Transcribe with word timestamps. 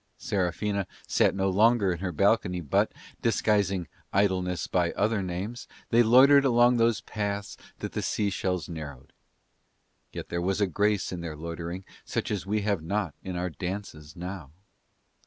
Serafina 0.17 0.87
sat 1.07 1.35
no 1.35 1.47
longer 1.47 1.91
in 1.93 1.99
her 1.99 2.11
balcony 2.11 2.59
but, 2.59 2.91
disguising 3.21 3.87
idleness 4.11 4.65
by 4.65 4.91
other 4.93 5.21
names, 5.21 5.67
they 5.89 6.01
loitered 6.01 6.43
along 6.43 6.77
those 6.77 7.01
paths 7.01 7.55
that 7.77 7.91
the 7.91 8.01
seashells 8.01 8.67
narrowed; 8.67 9.13
yet 10.11 10.29
there 10.29 10.41
was 10.41 10.59
a 10.59 10.65
grace 10.65 11.11
in 11.11 11.21
their 11.21 11.37
loitering 11.37 11.85
such 12.03 12.31
as 12.31 12.47
we 12.47 12.61
have 12.61 12.81
not 12.81 13.13
in 13.21 13.35
our 13.35 13.51
dances 13.51 14.15
now. 14.15 14.49